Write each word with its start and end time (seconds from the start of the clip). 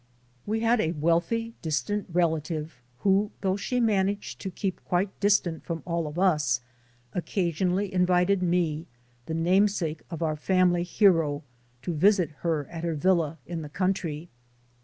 We 0.47 0.61
had 0.61 0.81
a 0.81 0.93
wealthy 0.93 1.53
distant 1.61 2.07
relative 2.11 2.81
who, 3.01 3.29
though 3.41 3.55
she 3.55 3.79
managed 3.79 4.41
to 4.41 4.49
keep 4.49 4.83
quite 4.83 5.19
distant 5.19 5.63
from 5.63 5.83
all 5.85 6.07
of 6.07 6.17
us, 6.17 6.59
occasionally 7.13 7.93
invited 7.93 8.41
me, 8.41 8.87
the 9.27 9.35
namesake 9.35 10.01
of 10.09 10.23
our 10.23 10.35
fam 10.35 10.71
ily 10.71 10.81
hero, 10.81 11.43
to 11.83 11.93
visit 11.93 12.31
her 12.39 12.65
at 12.71 12.83
her 12.83 12.95
villa 12.95 13.37
in 13.45 13.61
the 13.61 13.69
country. 13.69 14.31